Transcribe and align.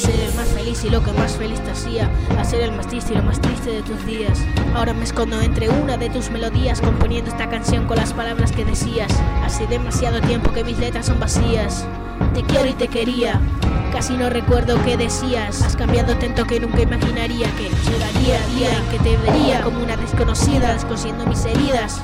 Ser 0.00 0.18
el 0.18 0.34
más 0.34 0.48
feliz 0.48 0.82
y 0.82 0.88
lo 0.88 1.04
que 1.04 1.12
más 1.12 1.36
feliz 1.36 1.60
te 1.60 1.72
hacía, 1.72 2.10
a 2.38 2.42
ser 2.42 2.62
el 2.62 2.72
más 2.72 2.88
triste 2.88 3.12
y 3.12 3.16
lo 3.16 3.22
más 3.22 3.38
triste 3.38 3.70
de 3.70 3.82
tus 3.82 4.06
días. 4.06 4.40
Ahora 4.74 4.94
me 4.94 5.04
escondo 5.04 5.38
entre 5.42 5.68
una 5.68 5.98
de 5.98 6.08
tus 6.08 6.30
melodías, 6.30 6.80
componiendo 6.80 7.30
esta 7.30 7.50
canción 7.50 7.86
con 7.86 7.98
las 7.98 8.14
palabras 8.14 8.50
que 8.50 8.64
decías. 8.64 9.12
Hace 9.44 9.66
demasiado 9.66 10.22
tiempo 10.22 10.52
que 10.52 10.64
mis 10.64 10.78
letras 10.78 11.04
son 11.04 11.20
vacías. 11.20 11.84
Te 12.32 12.42
quiero 12.44 12.66
y 12.70 12.72
te 12.72 12.88
quería. 12.88 13.42
Casi 13.92 14.14
no 14.14 14.30
recuerdo 14.30 14.82
qué 14.86 14.96
decías. 14.96 15.60
Has 15.60 15.76
cambiado 15.76 16.16
tanto 16.16 16.46
que 16.46 16.60
nunca 16.60 16.80
imaginaría 16.80 17.48
que 17.56 17.68
llegaría 17.90 18.42
el 18.42 18.54
día 18.54 18.78
en 18.78 18.84
que 18.86 18.98
te 19.00 19.16
vería 19.18 19.60
como 19.60 19.82
una 19.82 19.98
desconocida, 19.98 20.72
descosiendo 20.72 21.26
mis 21.26 21.44
heridas. 21.44 22.00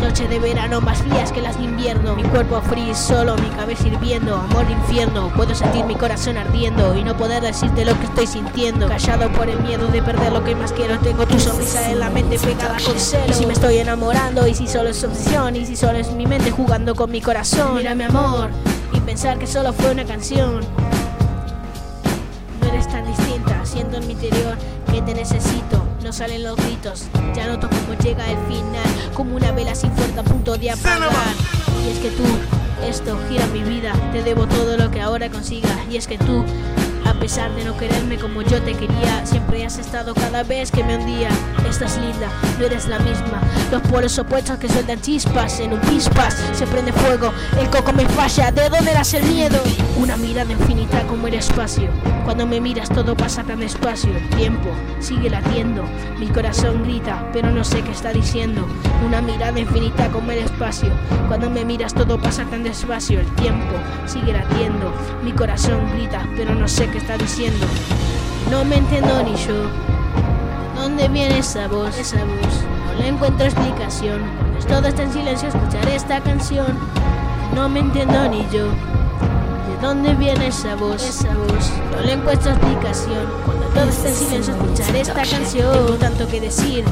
Noche 0.00 0.28
de 0.28 0.38
verano 0.38 0.80
más 0.80 0.98
frías 0.98 1.30
que 1.30 1.40
las 1.42 1.58
de 1.58 1.64
invierno. 1.64 2.16
Mi 2.16 2.22
cuerpo 2.22 2.60
frío 2.62 2.94
solo, 2.94 3.36
mi 3.36 3.48
cabeza 3.50 3.88
hirviendo. 3.88 4.36
Amor 4.36 4.70
infierno, 4.70 5.30
puedo 5.36 5.54
sentir 5.54 5.84
mi 5.84 5.94
corazón 5.94 6.36
ardiendo 6.36 6.96
y 6.96 7.04
no 7.04 7.16
poder 7.16 7.42
decirte 7.42 7.84
lo 7.84 7.98
que 7.98 8.06
estoy 8.06 8.26
sintiendo. 8.26 8.88
Callado 8.88 9.30
por 9.32 9.48
el 9.48 9.60
miedo 9.60 9.86
de 9.88 10.02
perder 10.02 10.32
lo 10.32 10.42
que 10.42 10.54
más 10.54 10.72
quiero. 10.72 10.98
Tengo 11.00 11.26
tu 11.26 11.38
sonrisa 11.38 11.90
en 11.90 11.98
la 11.98 12.10
mente 12.10 12.38
pegada 12.38 12.76
con 12.84 12.98
celo. 12.98 13.32
Si 13.32 13.46
me 13.46 13.52
estoy 13.52 13.78
enamorando, 13.78 14.46
y 14.46 14.54
si 14.54 14.66
solo 14.66 14.88
es 14.88 15.04
obsesión, 15.04 15.56
y 15.56 15.66
si 15.66 15.76
solo 15.76 15.98
es 15.98 16.10
mi 16.12 16.26
mente 16.26 16.50
jugando 16.50 16.94
con 16.94 17.10
mi 17.10 17.20
corazón. 17.20 17.76
Mira 17.76 17.94
mi 17.94 18.04
amor, 18.04 18.50
y 18.92 19.00
pensar 19.00 19.38
que 19.38 19.46
solo 19.46 19.72
fue 19.72 19.92
una 19.92 20.04
canción. 20.04 20.60
No 22.60 22.68
eres 22.68 22.88
tan 22.88 23.04
distinta, 23.06 23.64
siento 23.64 23.98
en 23.98 24.06
mi 24.06 24.14
interior 24.14 24.56
que 24.90 25.02
te 25.02 25.14
necesito. 25.14 25.84
No 26.02 26.12
salen 26.12 26.42
los 26.42 26.56
gritos, 26.56 27.08
ya 27.34 27.46
noto 27.46 27.68
cómo 27.68 27.98
llega 28.02 28.28
el 28.30 28.38
final, 28.46 28.89
como 29.14 29.36
una 29.36 29.52
vela 29.52 29.74
sin 29.74 29.92
fuerza 29.92 30.20
a 30.20 30.24
punto 30.24 30.56
de 30.56 30.70
apagar. 30.70 31.10
Y 31.84 31.90
es 31.90 31.98
que 31.98 32.10
tú, 32.10 32.24
esto 32.86 33.18
gira 33.28 33.46
mi 33.48 33.62
vida, 33.62 33.92
te 34.12 34.22
debo 34.22 34.46
todo 34.46 34.76
lo 34.76 34.90
que 34.90 35.00
ahora 35.00 35.30
consiga. 35.30 35.68
Y 35.90 35.96
es 35.96 36.06
que 36.06 36.18
tú, 36.18 36.44
a 37.04 37.14
pesar 37.14 37.54
de 37.54 37.64
no 37.64 37.76
quererme 37.76 38.18
como 38.18 38.42
yo 38.42 38.62
te 38.62 38.74
quería, 38.74 39.24
siempre 39.24 39.64
has 39.64 39.78
estado 39.78 40.14
cada 40.14 40.42
vez 40.42 40.70
que 40.70 40.84
me 40.84 40.96
hundía. 40.96 41.30
Estás 41.68 41.98
linda, 41.98 42.28
no 42.58 42.66
eres 42.66 42.86
la 42.88 42.98
misma. 42.98 43.40
Los 43.70 43.82
polos 43.82 44.18
opuestos 44.18 44.58
que 44.58 44.68
sueltan 44.68 45.00
chispas, 45.00 45.60
en 45.60 45.72
un 45.72 45.80
pispas 45.80 46.36
se 46.52 46.66
prende 46.66 46.92
fuego. 46.92 47.32
El 47.58 47.68
coco 47.70 47.92
me 47.92 48.06
falla, 48.06 48.50
¿de 48.50 48.68
dónde 48.68 48.92
das 48.92 49.14
el 49.14 49.24
miedo? 49.24 49.60
Una 49.98 50.16
mirada 50.16 50.50
infinita 50.50 51.02
como 51.06 51.26
el 51.26 51.34
espacio. 51.34 51.88
Cuando 52.24 52.46
me 52.46 52.60
miras 52.60 52.88
todo 52.88 53.16
pasa 53.16 53.42
tan 53.42 53.60
despacio. 53.60 54.16
El 54.16 54.28
tiempo 54.30 54.68
sigue 55.00 55.30
latiendo, 55.30 55.84
mi 56.18 56.26
corazón 56.28 56.82
grita, 56.84 57.28
pero 57.32 57.50
no 57.50 57.64
sé 57.64 57.82
qué 57.82 57.90
está 57.90 58.12
diciendo. 58.12 58.66
Una 59.06 59.20
mirada 59.20 59.58
infinita 59.58 60.08
como 60.08 60.30
el 60.30 60.38
espacio. 60.38 60.90
Cuando 61.28 61.50
me 61.50 61.64
miras 61.64 61.94
todo 61.94 62.18
pasa 62.18 62.44
tan 62.44 62.62
despacio. 62.62 63.20
El 63.20 63.26
tiempo 63.36 63.74
sigue 64.06 64.32
latiendo, 64.32 64.92
mi 65.22 65.32
corazón 65.32 65.80
grita, 65.94 66.26
pero 66.36 66.54
no 66.54 66.68
sé 66.68 66.88
qué 66.88 66.98
está 66.98 67.18
diciendo. 67.18 67.66
No 68.50 68.64
me 68.64 68.76
entiendo 68.76 69.22
ni 69.22 69.36
yo. 69.36 69.62
¿De 70.74 70.80
dónde 70.80 71.08
viene 71.08 71.38
esa 71.38 71.68
voz? 71.68 71.98
Esa 71.98 72.24
voz. 72.24 72.64
No 72.86 73.02
le 73.02 73.08
encuentro 73.08 73.44
explicación. 73.44 74.20
Todo 74.66 74.88
está 74.88 75.02
en 75.02 75.12
silencio, 75.12 75.48
escucharé 75.48 75.96
esta 75.96 76.20
canción. 76.20 76.78
No 77.54 77.68
me 77.68 77.80
entiendo 77.80 78.28
ni 78.28 78.46
yo. 78.50 78.68
¿De 79.80 79.86
dónde 79.86 80.14
viene 80.14 80.48
esa 80.48 80.76
voz? 80.76 81.02
Esa 81.02 81.34
voz. 81.34 81.72
No 81.90 82.02
le 82.02 82.12
encuentro 82.12 82.50
explicación. 82.50 83.26
Cuando 83.46 83.64
todo 83.68 83.84
está 83.84 84.08
en 84.10 84.14
silencio, 84.14 84.54
escucharé 84.54 85.00
esta 85.00 85.14
canción. 85.14 85.72
Tengo 85.72 85.98
tanto 85.98 86.28
que 86.28 86.38
decir. 86.38 86.84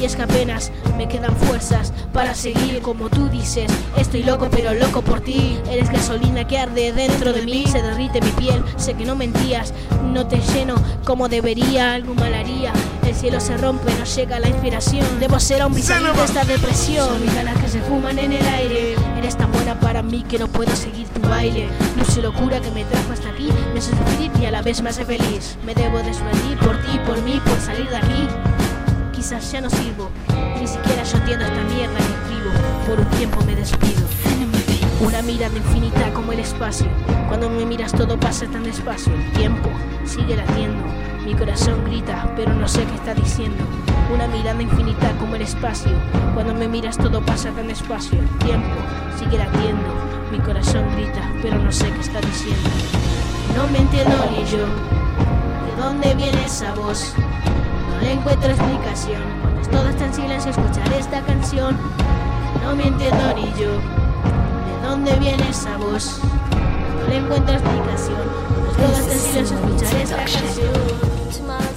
Y 0.00 0.04
es 0.04 0.14
que 0.14 0.22
apenas 0.22 0.70
me 0.96 1.08
quedan 1.08 1.34
fuerzas 1.34 1.92
para 2.12 2.36
seguir 2.36 2.80
como 2.80 3.08
tú 3.08 3.28
dices. 3.28 3.68
Estoy 3.96 4.22
loco, 4.22 4.46
pero 4.52 4.72
loco 4.72 5.02
por 5.02 5.20
ti. 5.20 5.58
Eres 5.68 5.90
gasolina 5.90 6.46
que 6.46 6.58
arde 6.58 6.92
dentro 6.92 7.32
de 7.32 7.42
mí. 7.42 7.64
Se 7.66 7.82
derrite 7.82 8.20
mi 8.20 8.30
piel, 8.30 8.62
sé 8.76 8.94
que 8.94 9.04
no 9.04 9.16
mentías. 9.16 9.74
No 10.04 10.28
te 10.28 10.38
lleno 10.38 10.76
como 11.04 11.28
debería, 11.28 11.94
algo 11.94 12.14
mal 12.14 12.32
haría. 12.34 12.72
El 13.18 13.22
cielo 13.22 13.40
se 13.40 13.56
rompe, 13.56 13.92
no 13.98 14.04
llega 14.04 14.38
la 14.38 14.48
inspiración. 14.48 15.04
Debo 15.18 15.40
ser 15.40 15.60
hombre 15.64 15.80
y 15.80 15.82
salir 15.82 16.12
de 16.12 16.24
esta 16.24 16.44
depresión. 16.44 17.08
Son 17.08 17.20
mis 17.20 17.34
ganas 17.34 17.58
que 17.58 17.66
se 17.66 17.80
fuman 17.80 18.16
en 18.16 18.32
el 18.32 18.46
aire. 18.46 18.94
Eres 19.18 19.36
tan 19.36 19.50
buena 19.50 19.74
para 19.80 20.04
mí 20.04 20.22
que 20.22 20.38
no 20.38 20.46
puedo 20.46 20.70
seguir 20.76 21.08
tu 21.08 21.20
baile. 21.28 21.66
Luce 21.96 22.22
locura 22.22 22.60
que 22.60 22.70
me 22.70 22.84
trajo 22.84 23.12
hasta 23.12 23.28
aquí. 23.30 23.48
Me 23.74 23.80
hace 23.80 23.90
sufrir 23.90 24.30
y 24.40 24.46
a 24.46 24.52
la 24.52 24.62
vez 24.62 24.80
me 24.82 24.90
hace 24.90 25.04
feliz. 25.04 25.56
Me 25.66 25.74
debo 25.74 25.98
despedir 25.98 26.58
por 26.60 26.80
ti, 26.82 26.96
por 27.04 27.20
mí, 27.22 27.42
por 27.44 27.60
salir 27.60 27.90
de 27.90 27.96
aquí 27.96 28.28
quizás 29.12 29.50
ya 29.50 29.62
no 29.62 29.68
sirvo. 29.68 30.10
Ni 30.60 30.68
siquiera 30.68 31.02
yo 31.02 31.18
entiendo 31.18 31.44
esta 31.44 31.64
mierda 31.74 31.96
que 31.96 32.02
escribo. 32.04 32.50
Por 32.86 33.00
un 33.00 33.10
tiempo 33.18 33.44
me 33.44 33.56
despido. 33.56 34.06
Una 35.00 35.22
mirada 35.22 35.56
infinita 35.56 36.12
como 36.12 36.30
el 36.30 36.38
espacio. 36.38 36.86
Cuando 37.26 37.50
me 37.50 37.66
miras 37.66 37.90
todo 37.90 38.16
pasa 38.20 38.46
tan 38.46 38.62
despacio. 38.62 39.12
El 39.12 39.32
tiempo 39.32 39.70
sigue 40.06 40.36
latiendo. 40.36 41.17
Mi 41.28 41.34
corazón 41.34 41.84
grita, 41.84 42.26
pero 42.36 42.54
no 42.54 42.66
sé 42.66 42.86
qué 42.86 42.94
está 42.94 43.12
diciendo. 43.12 43.62
Una 44.10 44.26
mirada 44.28 44.62
infinita 44.62 45.12
como 45.18 45.34
el 45.34 45.42
espacio. 45.42 45.92
Cuando 46.32 46.54
me 46.54 46.66
miras 46.66 46.96
todo 46.96 47.20
pasa 47.20 47.50
tan 47.50 47.68
despacio. 47.68 48.18
Tiempo 48.38 48.74
sigue 49.18 49.36
latiendo. 49.36 49.88
Mi 50.32 50.38
corazón 50.38 50.86
grita, 50.96 51.20
pero 51.42 51.58
no 51.58 51.70
sé 51.70 51.92
qué 51.92 52.00
está 52.00 52.22
diciendo. 52.22 52.70
No 53.54 53.66
me 53.66 53.76
entiendo 53.76 54.16
ni 54.30 54.42
yo. 54.46 54.64
¿De 55.66 55.82
dónde 55.82 56.14
viene 56.14 56.46
esa 56.46 56.72
voz? 56.72 57.12
No 57.92 58.00
le 58.00 58.12
encuentro 58.12 58.48
explicación. 58.48 59.20
Cuando 59.42 59.68
todo 59.68 59.88
está 59.90 60.06
en 60.06 60.14
silencio, 60.14 60.50
escucharé 60.50 60.98
esta 60.98 61.20
canción. 61.20 61.76
No 62.64 62.74
me 62.74 62.86
entiendo 62.86 63.34
ni 63.34 63.52
yo. 63.60 63.72
¿De 63.76 64.88
dónde 64.88 65.14
viene 65.16 65.46
esa 65.50 65.76
voz? 65.76 66.22
Encuentro 67.18 67.52
explicación. 67.52 68.16
Escucharé 69.34 70.02
esta 70.02 70.16
canción. 70.18 71.67